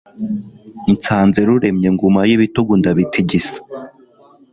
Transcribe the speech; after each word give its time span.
nsanze 0.93 1.39
ruremye 1.47 1.89
ngumayo 1.95 2.31
ibitugu 2.37 2.73
ndabitigisa 2.79 3.57